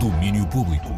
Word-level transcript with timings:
Domínio 0.00 0.46
Público. 0.46 0.88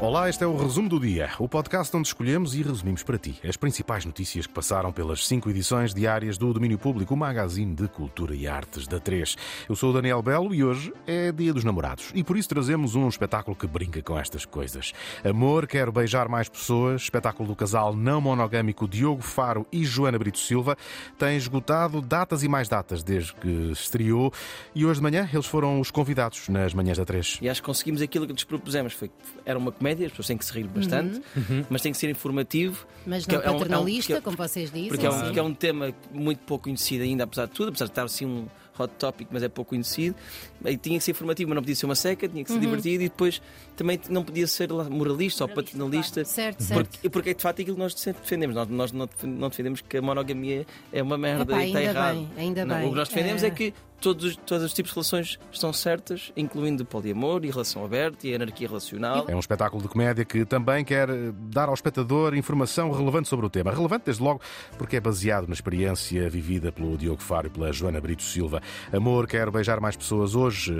Olá, 0.00 0.28
este 0.28 0.44
é 0.44 0.46
o 0.46 0.56
resumo 0.56 0.88
do 0.88 1.00
dia, 1.00 1.30
o 1.38 1.48
podcast 1.48 1.96
onde 1.96 2.08
escolhemos 2.08 2.54
e 2.54 2.62
resumimos 2.62 3.02
para 3.02 3.16
ti 3.16 3.38
as 3.48 3.56
principais 3.56 4.04
notícias 4.04 4.46
que 4.46 4.52
passaram 4.52 4.92
pelas 4.92 5.26
cinco 5.26 5.48
edições 5.48 5.94
diárias 5.94 6.36
do 6.36 6.52
Domínio 6.52 6.78
Público, 6.78 7.14
o 7.14 7.16
magazine 7.16 7.74
de 7.74 7.88
cultura 7.88 8.34
e 8.34 8.46
artes 8.46 8.86
da 8.86 9.00
3. 9.00 9.36
Eu 9.68 9.74
sou 9.74 9.90
o 9.90 9.92
Daniel 9.92 10.20
Belo 10.20 10.54
e 10.54 10.62
hoje 10.62 10.92
é 11.06 11.32
Dia 11.32 11.54
dos 11.54 11.64
Namorados 11.64 12.10
e 12.14 12.22
por 12.22 12.36
isso 12.36 12.48
trazemos 12.48 12.94
um 12.94 13.08
espetáculo 13.08 13.56
que 13.56 13.66
brinca 13.66 14.02
com 14.02 14.18
estas 14.18 14.44
coisas. 14.44 14.92
Amor, 15.24 15.66
quero 15.66 15.90
beijar 15.90 16.28
mais 16.28 16.48
pessoas, 16.48 17.02
espetáculo 17.02 17.48
do 17.48 17.56
casal 17.56 17.94
não 17.94 18.20
monogâmico 18.20 18.86
Diogo 18.86 19.22
Faro 19.22 19.66
e 19.72 19.84
Joana 19.84 20.18
Brito 20.18 20.38
Silva, 20.38 20.76
tem 21.18 21.36
esgotado 21.36 22.00
datas 22.00 22.42
e 22.42 22.48
mais 22.48 22.68
datas 22.68 23.02
desde 23.02 23.32
que 23.34 23.70
estreou 23.72 24.32
e 24.74 24.84
hoje 24.84 25.00
de 25.00 25.02
manhã 25.02 25.28
eles 25.32 25.46
foram 25.46 25.80
os 25.80 25.90
convidados 25.90 26.48
nas 26.48 26.74
manhãs 26.74 26.98
da 26.98 27.04
3. 27.04 27.38
E 27.40 27.48
acho 27.48 27.62
que 27.62 27.66
conseguimos 27.66 28.02
aquilo 28.02 28.26
que 28.26 28.32
nos 28.32 28.44
propusemos. 28.44 28.92
Foi, 28.92 29.10
era 29.44 29.58
uma 29.58 29.63
comédia, 29.72 30.06
as 30.06 30.12
pessoas 30.12 30.26
têm 30.28 30.36
que 30.38 30.44
se 30.44 30.52
rir 30.52 30.64
bastante, 30.68 31.20
mas 31.68 31.82
tem 31.82 31.92
que 31.92 31.98
ser 31.98 32.10
informativo. 32.10 32.86
Mas 33.06 33.26
não 33.26 33.34
é 33.36 33.38
um- 33.38 33.42
é 33.42 33.50
um- 33.50 33.58
paternalista, 33.58 34.14
porque- 34.14 34.24
como 34.24 34.36
vocês 34.36 34.70
dizem. 34.70 34.88
Porque 34.88 35.06
é, 35.06 35.10
um, 35.10 35.20
porque 35.20 35.38
é 35.38 35.42
um 35.42 35.54
tema 35.54 35.94
muito 36.12 36.38
pouco 36.40 36.64
conhecido 36.64 37.04
ainda, 37.04 37.24
apesar 37.24 37.46
de 37.46 37.52
tudo, 37.52 37.68
apesar 37.68 37.84
de 37.86 37.90
estar 37.92 38.04
assim 38.04 38.24
um 38.26 38.46
hot 38.76 38.92
topic, 38.98 39.28
mas 39.30 39.40
é 39.42 39.48
pouco 39.48 39.68
conhecido. 39.70 40.16
E 40.64 40.76
tinha 40.76 40.98
que 40.98 41.04
ser 41.04 41.12
informativo, 41.12 41.48
mas 41.50 41.54
não 41.54 41.62
podia 41.62 41.76
ser 41.76 41.86
uma 41.86 41.94
seca, 41.94 42.26
tinha 42.28 42.42
que 42.44 42.50
Uhum. 42.50 42.58
ser 42.58 42.64
divertido 42.66 43.04
e 43.04 43.08
depois 43.08 43.40
também 43.76 44.00
não 44.08 44.24
podia 44.24 44.46
ser 44.48 44.68
moralista 44.90 45.44
ou 45.44 45.48
paternalista. 45.48 46.24
Certo, 46.24 46.60
certo. 46.62 46.88
Porque, 46.90 47.08
porque 47.10 47.30
é 47.30 47.34
de 47.34 47.42
facto 47.42 47.60
aquilo 47.60 47.76
que 47.76 47.82
nós 47.82 47.94
sempre 47.94 48.22
defendemos. 48.22 48.56
Nós, 48.56 48.68
nós 48.68 48.90
não 48.92 49.06
defen- 49.06 49.30
não 49.30 49.48
defendemos 49.48 49.80
que 49.80 49.96
a 49.96 50.02
monogamia 50.02 50.66
é 50.92 51.02
uma 51.02 51.16
merda 51.16 51.44
Epá, 51.52 51.62
e 51.62 51.66
está 51.68 51.78
ainda 51.78 51.90
errado. 51.90 52.14
bem, 52.16 52.28
ainda 52.36 52.64
Não, 52.64 52.76
bem. 52.76 52.86
O 52.86 52.90
que 52.90 52.96
nós 52.96 53.08
defendemos 53.08 53.42
é, 53.44 53.46
É. 53.46 53.50
que 53.50 53.74
todos, 54.04 54.24
os- 54.24 54.36
todos 54.36 54.64
os 54.64 54.72
tipos 54.72 54.90
de 54.92 54.94
relações 54.96 55.38
estão 55.50 55.72
certas, 55.72 56.32
incluindo 56.36 56.84
poliamor 56.84 57.44
e 57.44 57.50
relação 57.50 57.84
aberta 57.84 58.26
e 58.28 58.34
anarquia 58.34 58.68
relacional. 58.68 59.24
É 59.28 59.34
um 59.34 59.40
espetáculo 59.40 59.82
de 59.82 59.88
comédia 59.88 60.24
que 60.24 60.44
também 60.44 60.84
quer 60.84 61.08
eh, 61.10 61.32
dar 61.50 61.68
ao 61.68 61.74
espectador 61.74 62.34
informação 62.36 62.90
relevante 62.92 63.28
sobre 63.28 63.46
o 63.46 63.50
tema. 63.50 63.72
Relevante, 63.72 64.04
desde 64.06 64.22
logo, 64.22 64.40
porque 64.78 64.96
é 64.96 65.00
baseado 65.00 65.46
na 65.48 65.54
experiência 65.54 66.28
vivida 66.30 66.70
pelo 66.70 66.96
Diogo 66.96 67.22
Faro 67.22 67.46
e 67.46 67.50
pela 67.50 67.72
Joana 67.72 68.00
Brito 68.00 68.22
Silva. 68.22 68.60
Amor, 68.92 69.26
quero 69.26 69.50
beijar 69.50 69.80
mais 69.80 69.96
pessoas 69.96 70.34
hoje, 70.34 70.72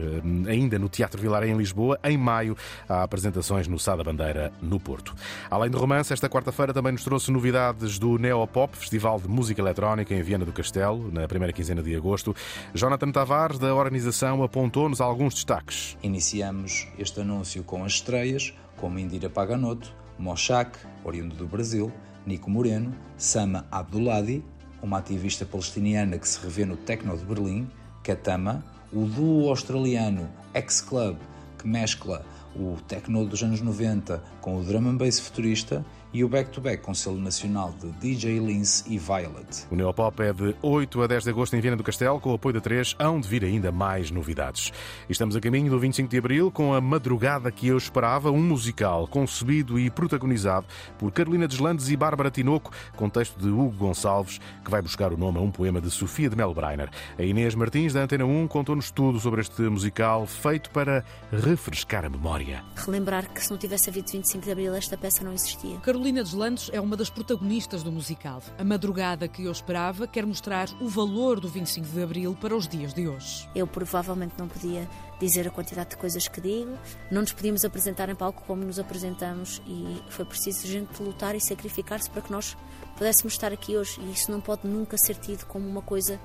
eh, 0.47 0.51
ainda 0.51 0.79
no 0.79 0.89
Teatro 0.89 1.21
Vilar 1.21 1.43
em 1.45 1.57
Lisboa. 1.57 1.99
Em 2.05 2.17
maio, 2.19 2.57
há 2.89 3.03
apresentações 3.03 3.67
no 3.67 3.79
Sá 3.79 3.97
da 3.97 4.05
Bandeira, 4.05 4.53
no 4.61 4.79
Porto. 4.79 5.15
Além 5.51 5.71
de 5.71 5.77
romance, 5.77 6.13
esta 6.13 6.29
quarta-feira 6.29 6.73
também 6.75 6.93
nos 6.93 7.03
trouxe 7.05 7.31
novidades 7.33 7.99
do 7.99 8.19
Neopop, 8.19 8.77
Festival 8.77 9.19
de 9.19 9.29
Música 9.29 9.61
Eletrónica 9.63 10.15
em 10.15 10.23
Viana 10.23 10.45
do 10.45 10.53
Castelo, 10.53 11.11
na 11.11 11.27
primeira 11.27 11.53
quinzena 11.53 11.83
de 11.83 11.95
agosto. 11.97 12.35
Jonathan 12.75 13.11
Tavares, 13.15 13.61
da 13.61 13.73
organização, 13.73 14.43
apontou-nos 14.43 15.01
alguns 15.01 15.35
destaques. 15.35 15.97
Iniciamos 16.03 16.89
este 16.99 17.21
anúncio 17.21 17.63
com 17.63 17.85
as 17.85 17.93
estreias, 17.93 18.53
como 18.77 18.99
Indira 18.99 19.31
Paganoto, 19.31 19.95
Moshak, 20.19 20.77
oriundo 21.05 21.37
do 21.37 21.47
Brasil, 21.47 21.93
Nico 22.27 22.51
Moreno, 22.51 22.93
Sama 23.17 23.69
Abduladi, 23.71 24.45
uma 24.83 24.99
ativista 24.99 25.47
palestiniana 25.47 26.19
que 26.19 26.29
se 26.29 26.41
revê 26.41 26.65
no 26.65 26.77
Tecno 26.77 27.17
de 27.17 27.25
Berlim, 27.25 27.71
Katama, 28.03 28.65
o 28.93 29.07
duo 29.07 29.49
australiano 29.49 30.29
X-Club, 30.53 31.17
que 31.57 31.69
mescla 31.69 32.27
o 32.57 32.77
techno 32.89 33.25
dos 33.25 33.45
anos 33.45 33.61
90 33.61 34.25
com 34.41 34.59
o 34.59 34.65
drum 34.65 34.89
and 34.89 34.97
bass 34.97 35.21
futurista, 35.21 35.87
e 36.15 36.23
o 36.23 36.29
back-to-back 36.29 36.81
com 36.81 36.95
selo 36.95 37.19
nacional 37.19 37.75
de 37.81 37.91
DJ 37.95 38.39
Lince 38.39 38.85
e 38.87 38.97
Violet. 38.97 39.67
O 39.69 39.75
Neopop 39.75 40.23
é 40.23 40.33
de 40.33 40.55
8 40.63 41.03
a 41.03 41.07
10 41.09 41.25
de 41.25 41.31
agosto 41.31 41.57
em 41.57 41.61
Viana 41.61 41.77
do 41.77 41.83
Castelo, 41.83 42.21
com 42.21 42.31
o 42.31 42.35
apoio 42.35 42.55
da 42.55 42.61
3, 42.61 42.95
hão 43.01 43.21
de 43.21 43.29
vir 43.29 43.45
ainda 43.45 43.73
mais 43.73 44.13
novidades. 44.13 44.73
Estamos 45.11 45.35
a 45.35 45.41
caminho 45.41 45.69
do 45.69 45.79
25 45.79 46.09
de 46.09 46.17
abril 46.17 46.53
com 46.53 46.73
a 46.73 46.81
Madrugada 46.81 47.51
que 47.51 47.67
eu 47.67 47.77
esperava, 47.77 48.31
um 48.31 48.41
musical 48.41 49.09
concebido 49.09 49.77
e 49.77 49.91
protagonizado 49.91 50.67
por 50.97 51.11
Carolina 51.11 51.49
Deslandes 51.49 51.91
e 51.91 51.97
Bárbara 51.97 52.31
Tinoco, 52.31 52.71
com 52.95 53.11
texto 53.11 53.37
de 53.37 53.49
Hugo 53.49 53.77
Gonçalves, 53.77 54.41
que 54.65 54.71
vai 54.71 54.81
buscar 54.81 55.13
o 55.13 55.17
nome 55.17 55.39
a 55.39 55.41
um 55.41 55.51
poema 55.51 55.81
de 55.81 55.91
Sofia 55.91 56.31
de 56.31 56.37
Mel 56.37 56.55
Breiner. 56.55 56.91
A 57.19 57.23
Inês 57.25 57.57
Martins, 57.57 57.93
da 57.93 58.03
Antena 58.03 58.25
1, 58.25 58.47
contou-nos 58.47 58.93
tudo 58.93 59.19
sobre 59.19 59.41
este 59.41 59.63
musical 59.63 60.27
feito 60.27 60.71
para 60.71 61.05
refrescar 61.33 62.05
a 62.05 62.09
memória. 62.09 62.63
relembrar 62.77 63.29
que 63.29 63.43
se 63.43 63.51
não 63.51 63.59
tivesse 63.59 63.91
havido 63.91 64.13
25 64.13 64.45
de 64.45 64.53
Abril 64.53 64.75
esta 64.75 64.97
peça 64.97 65.25
não 65.25 65.33
existia. 65.33 65.77
Carolina 65.79 66.04
Deslandes 66.13 66.71
é 66.73 66.81
uma 66.81 66.97
das 66.97 67.09
protagonistas 67.09 67.83
do 67.83 67.91
musical. 67.91 68.43
A 68.59 68.65
madrugada 68.65 69.27
que 69.27 69.45
eu 69.45 69.53
esperava 69.53 70.07
quer 70.07 70.27
mostrar 70.27 70.69
o 70.81 70.89
valor 70.89 71.41
do 71.41 71.49
25 71.49 71.87
de 71.87 72.03
Abril 72.03 72.37
para 72.39 72.55
os 72.55 72.69
dias 72.69 72.93
de 72.93 73.09
hoje. 73.09 73.49
Eu 73.55 73.67
provavelmente 73.67 74.35
não 74.39 74.47
podia 74.47 74.89
dizer 75.19 75.49
a 75.49 75.51
quantidade 75.51 75.91
de 75.91 75.97
coisas 75.97 76.29
que 76.29 76.41
digo, 76.41 76.77
não 77.11 77.23
nos 77.23 77.33
podíamos 77.33 77.65
apresentar 77.65 78.09
em 78.09 78.15
palco 78.15 78.43
como 78.47 78.65
nos 78.65 78.79
apresentamos 78.79 79.63
e 79.67 80.03
foi 80.11 80.25
preciso 80.25 80.67
gente 80.67 81.03
lutar 81.03 81.35
e 81.35 81.41
sacrificar-se 81.41 82.11
para 82.11 82.23
que 82.23 82.31
nós 82.31 82.57
pudéssemos 82.97 83.33
estar 83.33 83.53
aqui 83.53 83.77
hoje 83.77 83.99
e 84.01 84.13
isso 84.13 84.31
não 84.31 84.41
pode 84.41 84.67
nunca 84.67 84.99
ser 84.99 85.15
tido 85.15 85.47
como 85.47 85.67
uma 85.67 85.83
coisa 85.83 86.21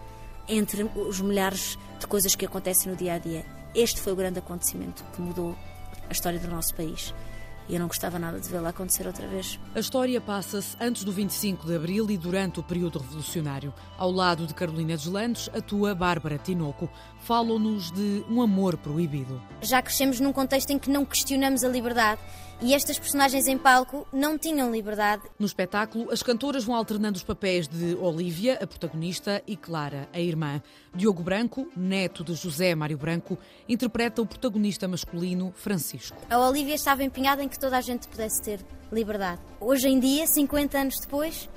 entre 0.48 0.84
os 0.84 1.22
milhares 1.22 1.78
de 2.00 2.08
coisas 2.08 2.36
que 2.36 2.46
acontecem 2.46 2.92
no 2.92 2.98
dia 2.98 3.14
a 3.14 3.18
dia. 3.18 3.46
Este 3.74 4.02
foi 4.02 4.14
o 4.14 4.16
grande 4.16 4.40
acontecimento 4.40 5.04
que 5.14 5.22
mudou 5.22 5.56
a 6.10 6.12
história 6.12 6.40
do 6.40 6.50
nosso 6.50 6.76
país 6.76 7.14
e 7.70 7.76
eu 7.76 7.80
não 7.80 7.88
gostava 7.88 8.18
nada 8.18 8.40
de 8.40 8.50
vê-la 8.50 8.70
acontecer 8.70 9.06
outra 9.06 9.28
vez. 9.28 9.60
A 9.76 9.80
história 9.80 10.20
passa-se 10.20 10.76
antes 10.82 11.04
do 11.04 11.12
25 11.12 11.68
de 11.68 11.76
Abril 11.76 12.10
e 12.10 12.18
durante 12.18 12.60
o 12.60 12.64
período 12.64 12.98
revolucionário. 13.00 13.72
Ao 13.98 14.12
lado 14.12 14.48
de 14.48 14.54
Carolina 14.56 14.98
Deslandes 14.98 15.50
atua 15.54 15.94
Bárbara 15.94 16.40
Tinoco. 16.40 16.90
Falam-nos 17.22 17.92
de 17.92 18.26
um 18.30 18.42
amor 18.42 18.76
proibido. 18.78 19.40
já 19.62 19.82
crescemos 19.82 20.20
num 20.20 20.34
contexto 20.34 20.72
em 20.72 20.80
que 20.80 20.90
não 20.90 21.06
questionamos 21.06 21.64
a 21.64 21.70
liberdade 21.70 22.20
e 22.62 22.74
estas 22.74 23.00
personagens 23.00 23.48
em 23.48 23.58
palco 23.58 24.08
não 24.12 24.38
tinham 24.38 24.72
liberdade. 24.72 25.24
No 25.38 25.46
espetáculo, 25.46 26.12
as 26.12 26.22
cantoras 26.22 26.64
vão 26.64 26.76
alternando 26.76 27.18
os 27.18 27.24
papéis 27.24 27.68
de 27.68 27.96
Olívia, 27.96 28.60
a 28.62 28.68
protagonista, 28.68 29.42
e 29.48 29.56
Clara, 29.56 30.10
a 30.14 30.20
irmã. 30.20 30.62
Diogo 30.94 31.24
Branco, 31.24 31.68
neto 31.76 32.24
de 32.24 32.34
José 32.34 32.76
Mário 32.76 32.98
Branco, 32.98 33.38
interpreta 33.68 34.22
o 34.22 34.26
protagonista 34.26 34.88
masculino, 34.88 35.54
Francisco. 35.56 36.18
A 36.30 36.38
Olivia 36.40 36.76
estava 36.76 37.04
empenhada 37.04 37.44
em 37.44 37.48
que 37.48 37.60
toda 37.60 37.78
a 37.78 37.82
gente 37.82 38.08
pudesse 38.08 38.42
ter 38.42 38.60
liberdade. 38.92 39.42
Hoje 39.60 39.88
em 39.88 40.00
dia, 40.00 40.28
50 40.28 40.78
anos 40.78 40.96
depois, 41.00 41.48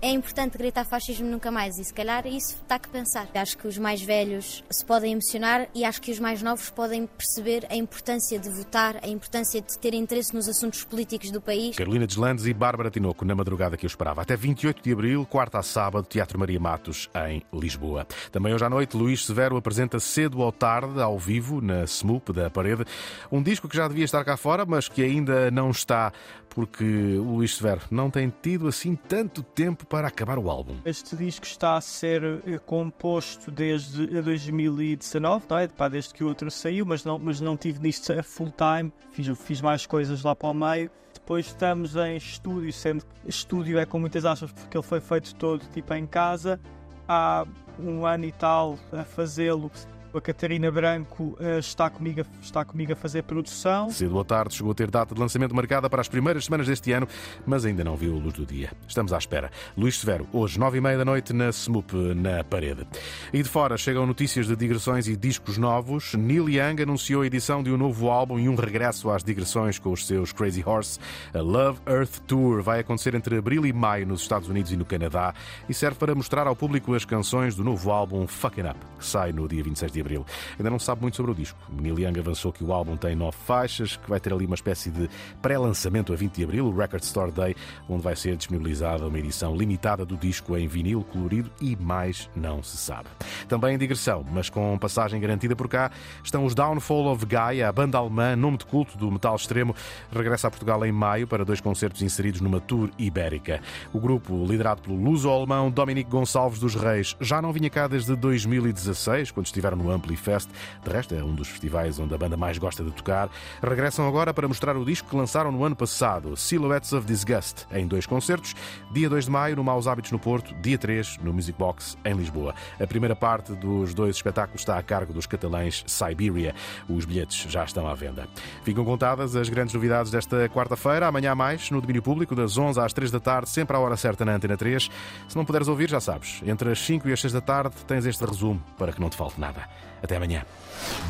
é 0.00 0.10
importante 0.10 0.56
gritar 0.56 0.84
fascismo 0.84 1.28
nunca 1.28 1.50
mais 1.50 1.76
e 1.76 1.84
se 1.84 1.92
calhar 1.92 2.26
isso 2.26 2.56
está 2.62 2.78
que 2.78 2.88
pensar. 2.88 3.28
Acho 3.34 3.58
que 3.58 3.66
os 3.66 3.76
mais 3.78 4.00
velhos 4.00 4.62
se 4.70 4.84
podem 4.84 5.12
emocionar 5.12 5.68
e 5.74 5.84
acho 5.84 6.00
que 6.00 6.12
os 6.12 6.20
mais 6.20 6.40
novos 6.40 6.70
podem 6.70 7.06
perceber 7.06 7.66
a 7.68 7.74
importância 7.74 8.38
de 8.38 8.48
votar, 8.48 8.96
a 9.02 9.08
importância 9.08 9.60
de 9.60 9.76
ter 9.78 9.94
interesse 9.94 10.34
nos 10.34 10.48
assuntos 10.48 10.84
políticos 10.84 11.30
do 11.30 11.40
país. 11.40 11.76
Carolina 11.76 12.06
Deslandes 12.06 12.46
e 12.46 12.54
Bárbara 12.54 12.90
Tinoco, 12.90 13.24
na 13.24 13.34
madrugada 13.34 13.76
que 13.76 13.86
eu 13.86 13.88
esperava. 13.88 14.22
Até 14.22 14.36
28 14.36 14.82
de 14.82 14.92
abril, 14.92 15.26
quarta 15.26 15.58
a 15.58 15.62
sábado, 15.62 16.06
Teatro 16.06 16.38
Maria 16.38 16.60
Matos, 16.60 17.10
em 17.28 17.42
Lisboa. 17.52 18.06
Também 18.30 18.54
hoje 18.54 18.64
à 18.64 18.70
noite, 18.70 18.96
Luís 18.96 19.26
Severo 19.26 19.56
apresenta 19.56 19.98
cedo 19.98 20.38
ou 20.38 20.52
tarde, 20.52 21.00
ao 21.00 21.18
vivo, 21.18 21.60
na 21.60 21.84
SMUP 21.84 22.32
da 22.32 22.48
Parede, 22.48 22.84
um 23.32 23.42
disco 23.42 23.68
que 23.68 23.76
já 23.76 23.88
devia 23.88 24.04
estar 24.04 24.24
cá 24.24 24.36
fora, 24.36 24.64
mas 24.64 24.88
que 24.88 25.02
ainda 25.02 25.50
não 25.50 25.70
está, 25.70 26.12
porque 26.50 26.84
o 26.84 27.34
Luís 27.36 27.56
Severo 27.56 27.80
não 27.90 28.10
tem 28.10 28.32
tido 28.42 28.68
assim 28.68 28.94
tanto 28.94 29.42
tempo 29.42 29.87
para 29.88 30.08
acabar 30.08 30.38
o 30.38 30.50
álbum. 30.50 30.76
Este 30.84 31.16
disco 31.16 31.46
está 31.46 31.76
a 31.76 31.80
ser 31.80 32.22
eh, 32.46 32.58
composto 32.58 33.50
desde 33.50 34.06
2019, 34.20 35.46
não 35.48 35.58
é? 35.58 35.68
Pá, 35.68 35.88
desde 35.88 36.12
que 36.12 36.22
o 36.22 36.28
outro 36.28 36.50
saiu, 36.50 36.84
mas 36.84 37.04
não, 37.04 37.18
mas 37.18 37.40
não 37.40 37.56
tive 37.56 37.80
nisto 37.80 38.12
a 38.12 38.22
full 38.22 38.52
time. 38.52 38.92
Fiz, 39.12 39.26
fiz 39.38 39.60
mais 39.60 39.86
coisas 39.86 40.22
lá 40.22 40.36
para 40.36 40.48
o 40.50 40.54
meio. 40.54 40.90
Depois 41.14 41.46
estamos 41.46 41.96
em 41.96 42.16
estúdio, 42.16 42.72
sendo 42.72 43.04
que 43.04 43.28
estúdio 43.28 43.78
é 43.78 43.86
com 43.86 43.98
muitas 43.98 44.24
aspas 44.24 44.52
porque 44.52 44.76
ele 44.76 44.84
foi 44.84 45.00
feito 45.00 45.34
todo 45.34 45.64
tipo 45.72 45.92
em 45.94 46.06
casa. 46.06 46.60
Há 47.06 47.46
um 47.78 48.04
ano 48.04 48.24
e 48.24 48.32
tal 48.32 48.78
a 48.92 49.04
fazê-lo. 49.04 49.70
A 50.14 50.20
Catarina 50.22 50.70
Branco 50.70 51.36
eh, 51.38 51.58
está, 51.58 51.90
comigo, 51.90 52.22
está 52.40 52.64
comigo 52.64 52.92
a 52.92 52.96
fazer 52.96 53.22
produção. 53.24 53.90
Cedo 53.90 54.16
ou 54.16 54.24
tarde 54.24 54.54
chegou 54.54 54.72
a 54.72 54.74
ter 54.74 54.90
data 54.90 55.14
de 55.14 55.20
lançamento 55.20 55.54
marcada 55.54 55.88
para 55.90 56.00
as 56.00 56.08
primeiras 56.08 56.46
semanas 56.46 56.66
deste 56.66 56.90
ano, 56.92 57.06
mas 57.46 57.66
ainda 57.66 57.84
não 57.84 57.94
viu 57.94 58.16
a 58.16 58.18
luz 58.18 58.32
do 58.32 58.46
dia. 58.46 58.72
Estamos 58.86 59.12
à 59.12 59.18
espera. 59.18 59.50
Luís 59.76 59.98
Severo, 59.98 60.26
hoje, 60.32 60.58
nove 60.58 60.78
e 60.78 60.80
meia 60.80 60.96
da 60.96 61.04
noite, 61.04 61.34
na 61.34 61.50
SMUP, 61.50 61.92
na 62.14 62.42
parede. 62.42 62.86
E 63.32 63.42
de 63.42 63.48
fora 63.48 63.76
chegam 63.76 64.06
notícias 64.06 64.46
de 64.46 64.56
digressões 64.56 65.06
e 65.08 65.14
discos 65.14 65.58
novos. 65.58 66.14
Neil 66.14 66.48
Young 66.48 66.82
anunciou 66.82 67.20
a 67.20 67.26
edição 67.26 67.62
de 67.62 67.70
um 67.70 67.76
novo 67.76 68.08
álbum 68.08 68.38
e 68.38 68.48
um 68.48 68.54
regresso 68.54 69.10
às 69.10 69.22
digressões 69.22 69.78
com 69.78 69.92
os 69.92 70.06
seus 70.06 70.32
Crazy 70.32 70.62
Horse. 70.64 70.98
A 71.34 71.40
Love 71.40 71.80
Earth 71.86 72.20
Tour 72.26 72.62
vai 72.62 72.80
acontecer 72.80 73.14
entre 73.14 73.36
abril 73.36 73.66
e 73.66 73.74
maio 73.74 74.06
nos 74.06 74.22
Estados 74.22 74.48
Unidos 74.48 74.72
e 74.72 74.76
no 74.76 74.86
Canadá 74.86 75.34
e 75.68 75.74
serve 75.74 75.98
para 75.98 76.14
mostrar 76.14 76.46
ao 76.46 76.56
público 76.56 76.94
as 76.94 77.04
canções 77.04 77.54
do 77.54 77.62
novo 77.62 77.90
álbum 77.90 78.26
Fucking 78.26 78.62
Up, 78.62 78.78
que 78.98 79.04
sai 79.04 79.32
no 79.32 79.46
dia 79.46 79.62
26 79.62 79.92
de 79.92 79.97
de 79.98 80.00
abril. 80.00 80.26
Ainda 80.58 80.70
não 80.70 80.78
se 80.78 80.86
sabe 80.86 81.02
muito 81.02 81.16
sobre 81.16 81.32
o 81.32 81.34
disco. 81.34 81.58
Neil 81.70 81.98
Young 81.98 82.18
avançou 82.18 82.52
que 82.52 82.62
o 82.62 82.72
álbum 82.72 82.96
tem 82.96 83.14
nove 83.14 83.36
faixas, 83.44 83.96
que 83.96 84.08
vai 84.08 84.20
ter 84.20 84.32
ali 84.32 84.46
uma 84.46 84.54
espécie 84.54 84.90
de 84.90 85.08
pré-lançamento 85.42 86.12
a 86.12 86.16
20 86.16 86.34
de 86.34 86.44
abril, 86.44 86.66
o 86.66 86.76
Record 86.76 87.02
Store 87.02 87.30
Day, 87.30 87.54
onde 87.88 88.02
vai 88.02 88.14
ser 88.14 88.36
disponibilizada 88.36 89.06
uma 89.06 89.18
edição 89.18 89.56
limitada 89.56 90.04
do 90.04 90.16
disco 90.16 90.56
em 90.56 90.66
vinil 90.66 91.02
colorido 91.02 91.50
e 91.60 91.76
mais 91.76 92.30
não 92.34 92.62
se 92.62 92.76
sabe. 92.76 93.08
Também 93.48 93.74
em 93.74 93.78
digressão, 93.78 94.24
mas 94.30 94.48
com 94.48 94.78
passagem 94.78 95.20
garantida 95.20 95.56
por 95.56 95.68
cá, 95.68 95.90
estão 96.22 96.44
os 96.44 96.54
Downfall 96.54 97.12
of 97.12 97.24
Gaia, 97.26 97.68
a 97.68 97.72
banda 97.72 97.98
alemã, 97.98 98.36
nome 98.36 98.58
de 98.58 98.66
culto 98.66 98.96
do 98.96 99.10
metal 99.10 99.34
extremo, 99.34 99.74
regressa 100.12 100.48
a 100.48 100.50
Portugal 100.50 100.84
em 100.84 100.92
maio 100.92 101.26
para 101.26 101.44
dois 101.44 101.60
concertos 101.60 102.02
inseridos 102.02 102.40
numa 102.40 102.60
tour 102.60 102.90
ibérica. 102.98 103.60
O 103.92 104.00
grupo, 104.00 104.44
liderado 104.46 104.82
pelo 104.82 104.96
luso-alemão 104.96 105.70
Dominique 105.70 106.10
Gonçalves 106.10 106.58
dos 106.58 106.74
Reis, 106.74 107.16
já 107.20 107.42
não 107.42 107.52
vinha 107.52 107.70
cá 107.70 107.88
desde 107.88 108.14
2016, 108.14 109.30
quando 109.30 109.46
estiveram 109.46 109.76
Amplifest. 109.90 110.48
De 110.84 110.90
resto, 110.90 111.14
é 111.14 111.22
um 111.22 111.34
dos 111.34 111.48
festivais 111.48 111.98
onde 111.98 112.14
a 112.14 112.18
banda 112.18 112.36
mais 112.36 112.58
gosta 112.58 112.82
de 112.84 112.90
tocar. 112.90 113.28
Regressam 113.62 114.06
agora 114.06 114.32
para 114.32 114.48
mostrar 114.48 114.76
o 114.76 114.84
disco 114.84 115.08
que 115.08 115.16
lançaram 115.16 115.50
no 115.50 115.64
ano 115.64 115.76
passado, 115.76 116.36
Silhouettes 116.36 116.92
of 116.92 117.06
Disgust, 117.06 117.66
em 117.72 117.86
dois 117.86 118.06
concertos. 118.06 118.54
Dia 118.92 119.08
2 119.08 119.26
de 119.26 119.30
maio, 119.30 119.56
no 119.56 119.64
Maus 119.64 119.86
Hábitos 119.86 120.12
no 120.12 120.18
Porto, 120.18 120.54
dia 120.60 120.78
3 120.78 121.18
no 121.18 121.32
Music 121.32 121.58
Box 121.58 121.96
em 122.04 122.14
Lisboa. 122.14 122.54
A 122.80 122.86
primeira 122.86 123.16
parte 123.16 123.52
dos 123.52 123.94
dois 123.94 124.16
espetáculos 124.16 124.60
está 124.60 124.78
a 124.78 124.82
cargo 124.82 125.12
dos 125.12 125.26
catalães 125.26 125.84
Siberia. 125.86 126.54
Os 126.88 127.04
bilhetes 127.04 127.50
já 127.50 127.64
estão 127.64 127.86
à 127.86 127.94
venda. 127.94 128.28
Ficam 128.62 128.84
contadas 128.84 129.36
as 129.36 129.48
grandes 129.48 129.74
novidades 129.74 130.10
desta 130.10 130.48
quarta-feira. 130.48 131.06
Amanhã 131.06 131.34
mais, 131.34 131.70
no 131.70 131.80
domínio 131.80 132.02
público, 132.02 132.34
das 132.34 132.56
11 132.56 132.80
às 132.80 132.92
3 132.92 133.10
da 133.10 133.20
tarde, 133.20 133.48
sempre 133.48 133.76
à 133.76 133.80
hora 133.80 133.96
certa 133.96 134.24
na 134.24 134.34
Antena 134.34 134.56
3. 134.56 134.90
Se 135.28 135.36
não 135.36 135.44
puderes 135.44 135.68
ouvir, 135.68 135.88
já 135.88 136.00
sabes, 136.00 136.42
entre 136.44 136.70
as 136.70 136.78
5 136.80 137.08
e 137.08 137.12
as 137.12 137.20
6 137.20 137.32
da 137.32 137.40
tarde 137.40 137.74
tens 137.86 138.06
este 138.06 138.24
resumo 138.24 138.62
para 138.76 138.92
que 138.92 139.00
não 139.00 139.08
te 139.08 139.16
falte 139.16 139.40
nada. 139.40 139.68
Até 140.02 140.16
amanhã. 140.16 140.44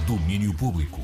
Domínio 0.06 0.54
Público. 0.54 1.00